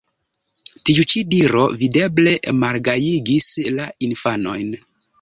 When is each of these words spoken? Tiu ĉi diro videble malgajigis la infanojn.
Tiu 0.89 1.05
ĉi 1.11 1.21
diro 1.33 1.67
videble 1.83 2.35
malgajigis 2.65 3.55
la 3.79 3.89
infanojn. 4.11 4.79